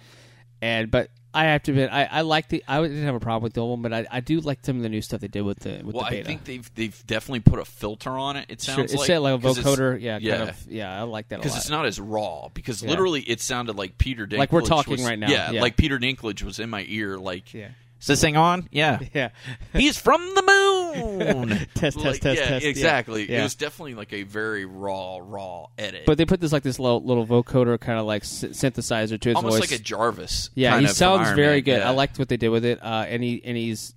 [0.61, 2.63] And but I have to admit, I, I like the.
[2.67, 4.77] I didn't have a problem with the old one, but I, I do like some
[4.77, 7.03] of the new stuff they did with the with Well, the I think they've they've
[7.05, 8.45] definitely put a filter on it.
[8.49, 10.37] It Sure, sounds it's like set like a 'cause it's- vocoder, yeah, yeah.
[10.37, 10.97] kind of, yeah.
[10.99, 12.47] I like that because it's not as raw.
[12.53, 12.89] Because Yeah.
[12.91, 14.37] literally, it sounded like Peter Dinklage.
[14.37, 15.61] Like we're talking was- right now, Yeah, yeah.
[15.61, 17.17] like Peter Dinklage was in my ear.
[17.17, 17.69] Like, yeah,
[17.99, 18.69] is this thing on?
[18.71, 19.29] Yeah, yeah.
[19.73, 20.84] he's from the moon.
[21.75, 22.69] Test, Like, test, test, yeah, test, yeah.
[22.69, 23.29] Exactly.
[23.31, 23.39] Yeah.
[23.39, 26.03] It was definitely like a very raw, raw edit.
[26.05, 29.29] But they put this like this little, little vocoder kind of like sy- synthesizer to
[29.29, 29.71] his almost voice.
[29.71, 30.49] like a Jarvis.
[30.55, 31.63] Yeah, he sounds very Man.
[31.63, 31.79] good.
[31.79, 31.87] Yeah.
[31.89, 33.93] I liked what they did with it, uh, and he and he's.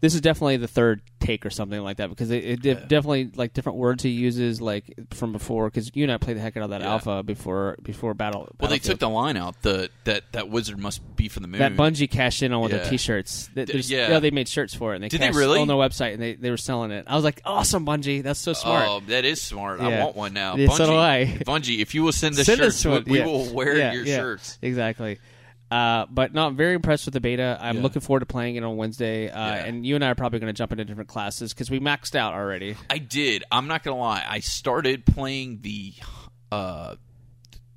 [0.00, 2.74] This is definitely the third take or something like that because it, it Yeah.
[2.74, 6.40] definitely like different words he uses like from before because you and I played the
[6.40, 6.90] heck out of that Yeah.
[6.92, 8.48] alpha before before battle.
[8.58, 9.60] Well, they took the line out.
[9.60, 11.58] The that that wizard must be from the moon.
[11.58, 12.78] that Bungie cashed in on with Yeah.
[12.78, 13.50] their T-shirts.
[13.54, 14.18] There's- yeah.
[14.20, 14.96] they made shirts for it.
[14.96, 15.60] And they Did they really?
[15.60, 17.04] on their website and they, they were selling it.
[17.06, 18.22] I was like, awesome, Bungie.
[18.22, 18.86] That's so smart.
[18.88, 19.80] Oh, that is smart.
[19.80, 20.56] I want one now.
[20.56, 21.38] Yeah, Bungie, so do I.
[21.46, 23.04] Bungie, if you will send us Send one.
[23.06, 24.58] we, we will wear your shirts.
[24.62, 25.18] Exactly.
[25.70, 27.56] Uh, but not very impressed with the beta.
[27.60, 27.82] I'm Yeah.
[27.82, 29.28] looking forward to playing it on Wednesday.
[29.30, 29.64] Uh, Yeah.
[29.66, 32.16] And you and I are probably going to jump into different classes because we maxed
[32.16, 32.74] out already.
[32.88, 33.44] I did.
[33.52, 34.24] I'm not gonna lie.
[34.28, 35.94] I started playing the
[36.50, 36.96] uh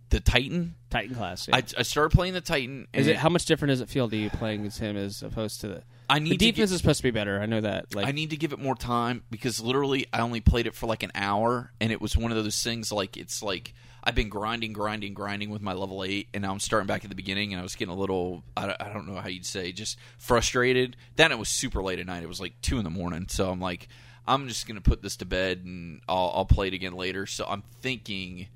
[0.09, 0.75] the Titan.
[0.91, 1.47] Titan class.
[1.47, 1.55] yeah.
[1.57, 2.87] I, I started playing the Titan.
[2.93, 5.61] Is it how much different does it feel to you playing as him as opposed
[5.61, 5.83] to the?
[6.09, 7.39] I The need to defense is supposed to be better.
[7.41, 7.95] I know that.
[7.95, 10.85] Like I need to give it more time because literally I only played it for
[10.87, 14.29] like an hour and it was one of those things like it's like I've been
[14.29, 17.53] grinding, grinding, grinding with my level eight and now I'm starting back at the beginning
[17.53, 19.97] and I was getting a little I don't, I don't know how you'd say just
[20.17, 20.97] frustrated.
[21.15, 22.23] Then it was super late at night.
[22.23, 23.87] It was like two in the morning, so I'm like
[24.27, 27.25] I'm just gonna put this to bed and I'll, I'll play it again later.
[27.25, 28.47] So I'm thinking,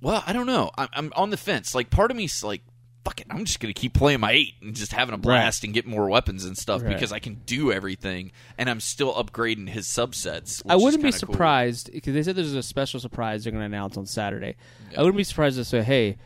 [0.00, 0.70] well, I don't know.
[0.76, 1.74] I'm, I'm on the fence.
[1.74, 2.62] Like part of me's like.
[3.08, 5.72] Fuck it, I'm just gonna keep playing my eight and just having a blast and
[5.72, 6.92] get more weapons and stuff Right.
[6.92, 10.60] because I can do everything, and I'm still upgrading his subsets.
[10.68, 11.18] I wouldn't be cool.
[11.18, 14.56] surprised because they said there's a special surprise they're going to announce on Saturday.
[14.94, 16.18] I wouldn't be surprised to say, "Hey,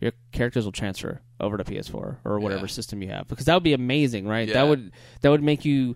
[0.00, 2.66] your characters will transfer over to PS4 or whatever Yeah.
[2.68, 4.48] system you have," because that would be amazing, right?
[4.48, 4.54] Yeah.
[4.54, 5.94] That would that would make you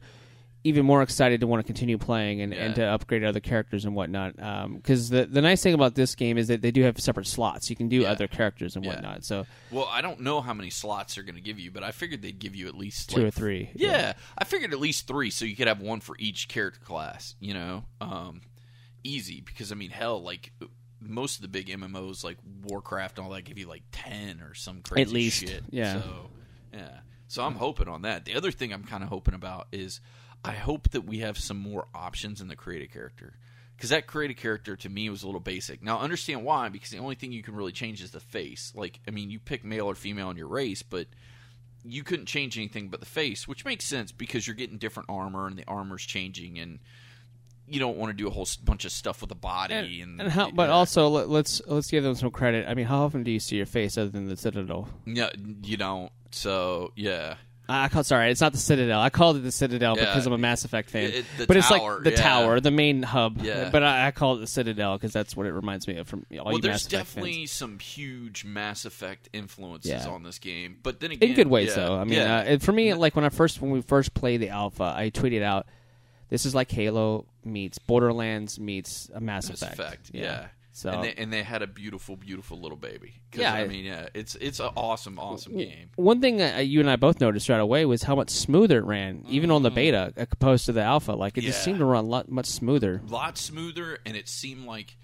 [0.67, 3.95] even more excited to want to continue playing and, and to upgrade other characters and
[3.95, 4.35] whatnot.
[4.75, 7.69] Because the the nice thing about this game is that they do have separate slots.
[7.69, 8.11] You can do Yeah.
[8.13, 8.93] other characters and Yeah.
[8.93, 9.25] whatnot.
[9.25, 11.93] So Well, I don't know how many slots they're going to give you, but I
[11.93, 13.71] figured they'd give you at least two like, or three.
[13.75, 17.37] Yeah, I figured at least three, so you could have one for each character class.
[17.41, 18.41] You know, um,
[19.03, 20.53] easy because I mean, hell, like
[21.01, 24.55] most of the big MMOs like Warcraft and all that give you like ten or
[24.55, 25.63] some crazy At least, shit.
[25.71, 26.01] yeah.
[26.01, 26.31] So
[26.73, 26.99] yeah,
[27.29, 28.25] so I'm hoping on that.
[28.25, 30.01] The other thing I'm kind of hoping about is
[30.45, 33.35] I hope that we have some more options in the creative character.
[33.77, 35.83] Because that creative character to me was a little basic.
[35.83, 36.69] Now, understand why?
[36.69, 38.73] Because the only thing you can really change is the face.
[38.75, 41.07] Like, I mean, you pick male or female in your race, but
[41.85, 45.47] you couldn't change anything but the face, which makes sense because you're getting different armor
[45.47, 46.79] and the armor's changing, and
[47.67, 50.31] you don't want to do a whole bunch of stuff with the body and, And
[50.31, 50.75] how, but yeah.
[50.75, 52.67] also let, let's let's give them some credit.
[52.69, 54.89] I mean, how often do you see your face other than the Citadel?
[55.07, 55.31] yeah,
[55.63, 56.13] you don't.
[56.31, 59.01] So yeah, I call sorry, it's not the Citadel.
[59.01, 60.05] I called it the Citadel Yeah.
[60.05, 61.05] because I'm a Mass Effect fan.
[61.11, 62.17] It- the but it's tower, like the yeah.
[62.17, 63.41] tower, the main hub.
[63.41, 63.71] Yeah.
[63.71, 66.27] But I, I call it the Citadel because that's what it reminds me of from
[66.39, 67.51] all well, you there's Mass Effect definitely fans.
[67.53, 70.09] some huge Mass Effect influences Yeah.
[70.09, 71.97] on this game, but then again, in good ways yeah, though.
[71.97, 72.37] I mean, yeah.
[72.41, 75.43] uh, for me, like when I first when we first played the alpha, I tweeted
[75.43, 75.67] out,
[76.29, 80.49] "This is like Halo meets Borderlands meets a Mass, Mass Effect." Effect, yeah.
[80.77, 83.21] So and they, and they had a beautiful, beautiful little baby.
[83.33, 85.91] Yeah, I mean, yeah, it's it's an awesome, awesome game.
[85.95, 88.85] One thing that you and I both noticed right away was how much smoother it
[88.85, 91.13] ran, even on the beta, opposed to the alpha.
[91.13, 91.65] Like it just Mm.
[91.65, 93.01] Seemed to run a lot much smoother.
[93.07, 94.97] A lot smoother, and it seemed like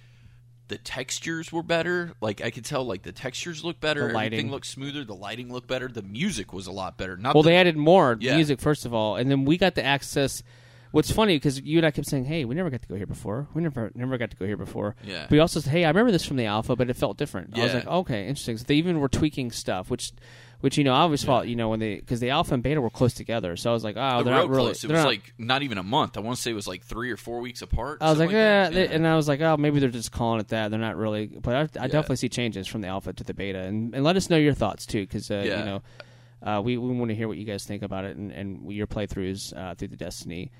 [0.66, 2.14] the textures were better.
[2.20, 4.08] Like I could tell, like the textures look better.
[4.08, 4.38] The lighting.
[4.38, 5.04] Everything looked smoother.
[5.04, 5.86] The lighting looked better.
[5.86, 7.16] The music was a lot better.
[7.16, 8.34] Not Well, the, they added more Yeah.
[8.34, 10.42] music first of all, and then we got the access.
[10.92, 13.06] What's funny because you and I kept saying, "Hey, we never got to go here
[13.06, 13.46] before.
[13.54, 15.22] We never never got to go here before." Yeah.
[15.22, 17.56] But we also said, "Hey, I remember this from the alpha, but it felt different."
[17.56, 17.62] Yeah.
[17.62, 20.10] I was like, "Okay, interesting." So they even were tweaking stuff, which,
[20.62, 22.80] which you know, I always thought, you know, when they because the alpha and beta
[22.80, 24.82] were close together, so I was like, "Oh, They're they're not really." close.
[24.82, 26.16] It was not- like not even a month.
[26.16, 27.98] I want to say it was like three or four weeks apart.
[28.00, 30.48] I was like, something yeah, and I was like, oh, maybe they're just calling it
[30.48, 30.72] that.
[30.72, 31.86] They're not really, but I, I Yeah.
[31.86, 34.54] definitely see changes from the alpha to the beta, and, and let us know your
[34.54, 35.58] thoughts too, because uh, Yeah.
[35.60, 35.82] you know,
[36.42, 38.88] uh, we we want to hear what you guys think about it and, and your
[38.88, 40.50] playthroughs uh, through the Destiny.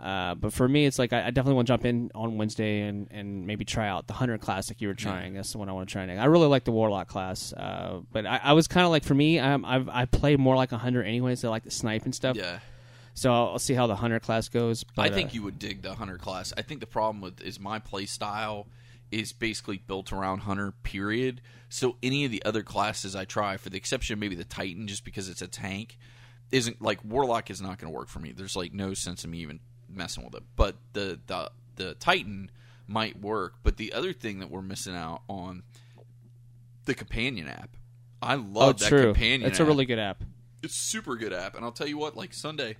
[0.00, 2.80] Uh, but for me, it's like I, I definitely want to jump in on Wednesday
[2.82, 5.34] and, and maybe try out the Hunter class like you were trying.
[5.34, 6.06] That's the one I want to try.
[6.06, 6.20] Next.
[6.20, 9.14] I really like the Warlock class, uh, but I, I was kind of like for
[9.14, 11.44] me, um, I've I play more like a Hunter anyways.
[11.44, 12.36] I like the snipe and stuff.
[12.36, 12.60] yeah.
[13.12, 14.84] So I'll, I'll see how the Hunter class goes.
[14.84, 16.52] But, I think uh, you would dig the hunter class.
[16.56, 18.68] I think the problem with is my play style
[19.10, 20.72] is basically built around hunter.
[20.82, 21.42] Period.
[21.68, 24.86] So any of the other classes I try, for the exception of maybe the Titan,
[24.86, 25.98] just because it's a tank,
[26.50, 28.32] isn't like Warlock is not going to work for me.
[28.32, 29.60] There's like no sense of me even
[29.94, 30.42] messing with it.
[30.56, 32.50] But the the the Titan,
[32.90, 33.54] might work.
[33.62, 35.62] But the other thing that we're missing out on
[36.84, 37.76] the companion app.
[38.20, 39.12] I love oh, that true.
[39.12, 39.48] companion.
[39.48, 40.22] It's a really good app.
[40.62, 42.76] it's a super good app, and I'll tell you what, like Sunday,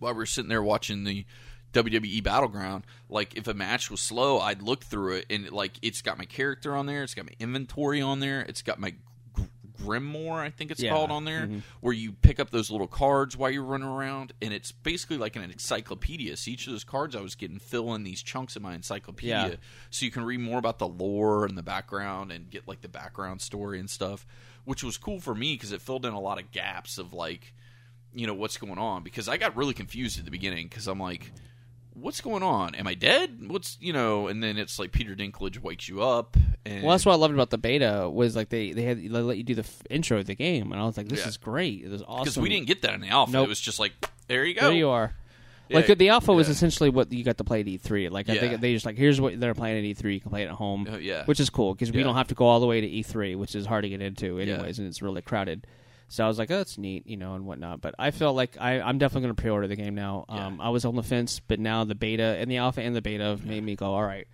[0.00, 1.24] while we were sitting there watching the
[1.72, 6.02] WWE Battleground, like if a match was slow, I'd look through it, and like it's
[6.02, 8.94] got my character on there, it's got my inventory on there, it's got my
[9.84, 10.90] Gr- Grimoire, I think it's Yeah.
[10.90, 11.62] called on there, Mhm.
[11.80, 15.36] where you pick up those little cards while you're running around, and it's basically like
[15.36, 16.36] an encyclopedia.
[16.36, 19.48] So each of those cards I was getting fill in these chunks of my encyclopedia,
[19.50, 19.56] Yeah.
[19.90, 22.88] so you can read more about the lore and the background and get like the
[22.88, 24.26] background story and stuff,
[24.64, 27.54] which was cool for me because it filled in a lot of gaps of like,
[28.14, 29.02] you know, what's going on.
[29.02, 31.32] Because I got really confused at the beginning because I'm like.
[31.94, 32.74] What's going on?
[32.74, 33.48] Am I dead?
[33.48, 34.26] What's you know?
[34.28, 37.34] And then it's like Peter Dinklage wakes you up, and Well, that's what I loved
[37.34, 40.18] about the beta was like they they had they let you do the f- intro
[40.18, 41.28] of the game, and I was like, this Yeah.
[41.28, 41.82] is great.
[41.84, 43.32] It was awesome because we didn't get that in the alpha.
[43.32, 43.46] Nope.
[43.46, 43.92] It was just like,
[44.26, 44.62] there you go.
[44.62, 45.14] There you are.
[45.68, 48.10] Yeah, like the alpha was essentially what you got to play at E3.
[48.10, 48.40] Like I Yeah.
[48.40, 50.14] think they just like here's what they're playing at E3.
[50.14, 51.24] You can play it at home, Uh, yeah.
[51.24, 53.54] which is cool because we don't have to go all the way to E3, which
[53.54, 54.54] is hard to get into Yeah.
[54.56, 55.66] anyways, and it's really crowded.
[56.14, 57.80] So I was like, oh, that's neat, you know, and whatnot.
[57.80, 60.26] But I feel like I, I'm definitely going to pre-order the game now.
[60.28, 60.46] Yeah.
[60.46, 63.02] Um, I was on the fence, but now the beta and the alpha and the
[63.02, 64.28] beta have made me go, all right,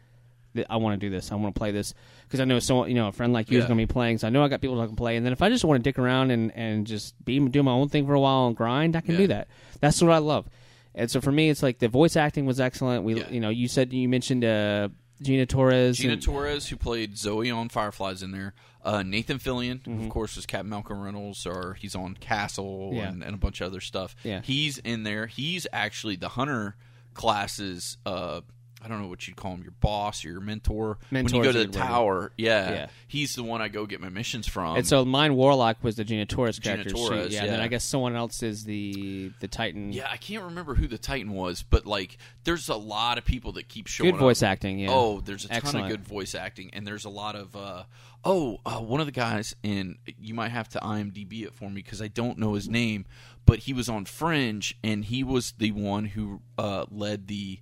[0.55, 1.33] th- I want to do this.
[1.33, 1.95] I want to play this
[2.27, 4.19] because I know someone, you know, a friend like you is going to be playing.
[4.19, 5.17] So I know I got people that can play.
[5.17, 7.73] And then if I just want to dick around and and just be do my
[7.73, 9.19] own thing for a while and grind, I can Yeah.
[9.21, 9.49] do that.
[9.81, 10.49] That's what I love.
[10.95, 13.05] And so for me, it's like the voice acting was excellent.
[13.05, 13.31] We, Yeah.
[13.31, 14.89] you know, you said you mentioned uh,
[15.23, 15.97] Gina Torres.
[15.97, 18.53] Gina and- Torres, who played Zoe on Fireflies, in there.
[18.83, 20.05] Uh, Nathan Fillion, Mm-hmm.
[20.05, 23.09] of course, was Captain Malcolm Reynolds, or he's on Castle Yeah.
[23.09, 24.17] and, and a bunch of other stuff.
[24.25, 24.41] Yeah.
[24.43, 25.27] he's in there.
[25.27, 26.77] He's actually the Hunter
[27.15, 27.99] classes.
[28.07, 28.41] Uh,
[28.83, 30.99] I don't know what you'd call him, your boss or your mentor.
[31.11, 32.87] when you go to the tower, yeah, Yeah.
[33.09, 34.77] he's the one I go get my missions from.
[34.77, 36.97] and so mine Warlock was the Gina Torres Gina character.
[36.97, 37.61] She- Torres, yeah, And then.
[37.61, 39.93] I guess someone else is the the Titan.
[39.93, 43.53] yeah, I can't remember who the Titan was, but like, there's a lot of people
[43.53, 44.21] that keep showing good up.
[44.21, 44.79] voice acting.
[44.79, 44.89] Yeah.
[44.91, 47.55] Oh, there's a ton of good voice acting, and there's a lot of.
[47.55, 47.83] Uh,
[48.25, 51.83] oh, uh, one of the guys, and you might have to IMDb it for me
[51.83, 53.05] because I don't know his name,
[53.45, 57.61] but he was on Fringe, and he was the one who uh, led the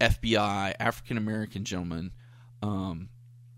[0.00, 2.12] FBI African American gentleman.
[2.62, 3.08] Um,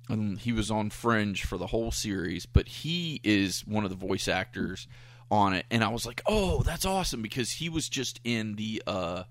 [0.09, 3.96] and he was on Fringe for the whole series, but he is one of the
[3.96, 4.87] voice actors
[5.31, 8.81] on it, and I was like, "Oh, that's awesome!" Because he was just in the
[8.87, 9.25] uh,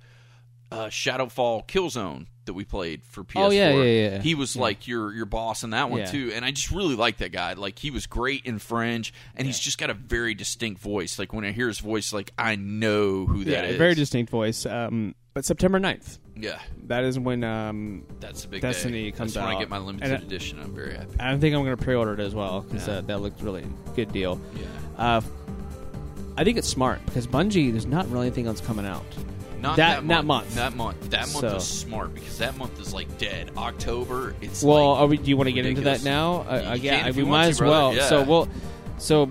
[0.72, 3.46] uh, Shadowfall Killzone that we played for PS4.
[3.46, 4.22] Oh, yeah, yeah, yeah.
[4.22, 6.06] He was like your your boss in that one Yeah.
[6.12, 7.54] too, and I just really like that guy.
[7.54, 11.18] Like he was great in Fringe, and he's just got a very distinct voice.
[11.18, 13.78] Like when I hear his voice, like I know who that yeah, is.
[13.78, 14.66] very distinct voice.
[14.66, 19.18] Um, but September 9th, Yeah, that is when um, that's a big Destiny day.
[19.18, 19.60] comes That's when I out.
[19.60, 20.60] get my limited And, edition.
[20.62, 21.10] I'm very happy.
[21.20, 22.96] I think I'm going to pre-order it as well because Yeah.
[22.96, 23.66] uh, that looked really
[23.98, 24.40] good deal.
[24.56, 25.18] Yeah.
[25.18, 25.22] Uh,
[26.38, 29.04] I think it's smart because Bungie, there's not really anything else coming out.
[29.62, 30.46] Not That- that, that month.
[30.48, 30.56] month.
[30.56, 31.10] That month.
[31.10, 33.52] That month So- is smart because that month is like dead.
[33.58, 36.46] October, it's Well, like are we, do you want to get into that now?
[36.48, 37.74] Uh, uh, yeah, we might as to, brother.
[37.74, 37.94] well.
[37.94, 38.08] Yeah.
[38.08, 38.48] So we'll,
[39.00, 39.30] so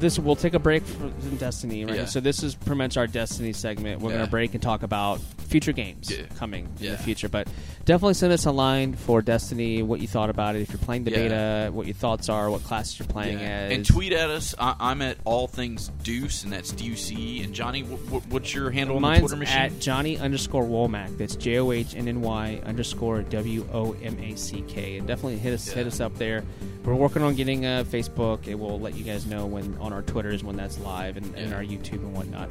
[0.00, 1.84] this we'll take a break from Destiny.
[1.84, 1.96] Right.
[1.96, 2.04] Yeah.
[2.06, 4.00] So this is pretty much our Destiny segment.
[4.00, 4.18] We're Yeah.
[4.18, 6.26] gonna break and talk about future games Yeah.
[6.36, 7.28] coming in the future.
[7.28, 7.48] But
[7.86, 9.82] definitely send us a line for Destiny.
[9.82, 10.62] What you thought about it?
[10.62, 12.50] If you're playing the beta, what your thoughts are?
[12.50, 13.72] What classes you're playing as?
[13.72, 14.54] And tweet at us.
[14.58, 17.42] I, I'm at all things Deuce, and that's D U C E.
[17.42, 19.56] And Johnny, wh- wh- what's your handle on the Mine's Twitter machine?
[19.58, 21.16] at Johnny underscore Womack.
[21.18, 24.98] That's J O H N N Y underscore W O M A C K.
[24.98, 26.44] And definitely hit us hit us up there.
[26.84, 30.02] We're working on getting a Facebook, and we'll let you guys know when on our
[30.02, 32.50] Twitters when that's live and, and our YouTube and whatnot.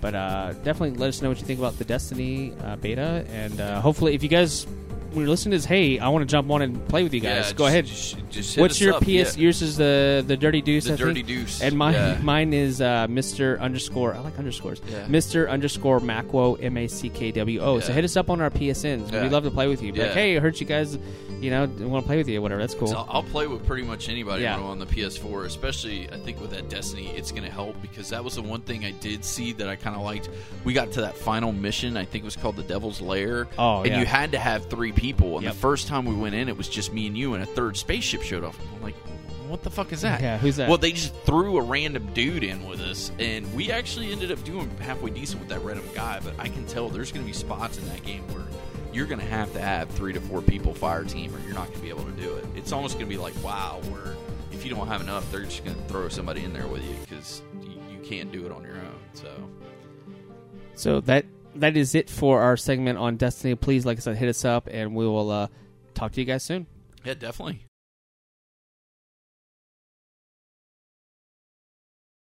[0.00, 3.60] But uh, definitely let us know what you think about the Destiny uh, beta, and
[3.60, 4.66] uh, hopefully, if you guys
[5.16, 7.20] when you're listening to this, hey, I want to jump on and play with you
[7.20, 7.48] guys.
[7.48, 7.86] Yeah, Go ahead.
[7.86, 9.02] Just, just What's your up.
[9.02, 9.08] PS?
[9.08, 9.32] Yeah.
[9.36, 10.84] Yours is the the Dirty Deuce.
[10.84, 11.26] The I Dirty think?
[11.26, 11.62] Deuce.
[11.62, 12.18] And mine Yeah.
[12.22, 13.58] mine is uh, Mr.
[13.60, 14.14] underscore.
[14.14, 14.80] I like underscores.
[14.80, 15.48] Mr.
[15.48, 17.80] underscore Macwo M A C K W O.
[17.80, 19.10] So hit us up on our PSNs.
[19.10, 19.92] We'd love to play with you.
[19.92, 20.98] Like, hey, I heard you guys,
[21.40, 22.60] you know, want to play with you, whatever.
[22.60, 22.88] That's cool.
[22.88, 24.56] So I'll play with pretty much anybody Yeah.
[24.56, 27.80] when I'm on the PS4, especially I think with that Destiny, it's going to help
[27.80, 30.28] because that was the one thing I did see that I kind of liked.
[30.64, 33.46] We got to that final mission, I think it was called the Devil's Lair.
[33.58, 35.36] Oh, and you had to have three people.
[35.36, 35.52] And Yep.
[35.54, 37.76] the first time we went in, it was just me and you, and a third
[37.76, 38.54] spaceship showed up.
[38.76, 38.96] I'm like,
[39.48, 40.20] what the fuck is that?
[40.20, 40.68] Yeah, who's that?
[40.68, 44.42] Well, they just threw a random dude in with us, and we actually ended up
[44.42, 46.18] doing halfway decent with that random guy.
[46.22, 48.42] But I can tell there's going to be spots in that game where
[48.92, 51.66] you're going to have to have three to four people fire team, or you're not
[51.68, 52.44] going to be able to do it.
[52.56, 54.16] It's almost going to be like WoW, where
[54.50, 56.96] if you don't have enough, they're just going to throw somebody in there with you
[57.08, 58.98] because you, you can't do it on your own.
[59.14, 59.30] So
[60.74, 61.24] So that
[61.60, 63.54] that is it for our segment on Destiny.
[63.54, 65.48] Please, like I said, hit us up, and we will uh,
[65.94, 66.66] talk to you guys soon.
[67.04, 67.62] yeah, definitely.